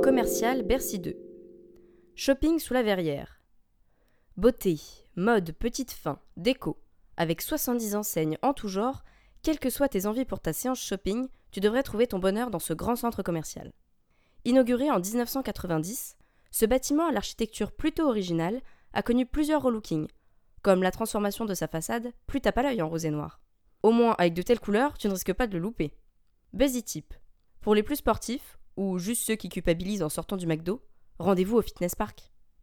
[0.00, 1.14] commercial Bercy 2.
[2.14, 3.42] Shopping sous la verrière.
[4.38, 4.80] Beauté,
[5.14, 6.78] mode, petite fin, déco.
[7.18, 9.04] Avec 70 enseignes en tout genre,
[9.42, 12.58] quelles que soient tes envies pour ta séance shopping, tu devrais trouver ton bonheur dans
[12.58, 13.72] ce grand centre commercial.
[14.46, 16.16] Inauguré en 1990,
[16.50, 18.62] ce bâtiment à l'architecture plutôt originale
[18.94, 20.08] a connu plusieurs relookings,
[20.62, 23.40] comme la transformation de sa façade, plus tape à l'œil en rose et noir.
[23.82, 25.94] Au moins, avec de telles couleurs, tu ne risques pas de le louper.
[26.54, 27.12] Busy Tip.
[27.60, 30.82] Pour les plus sportifs, ou juste ceux qui culpabilisent en sortant du McDo,
[31.18, 32.29] rendez-vous au Fitness Park.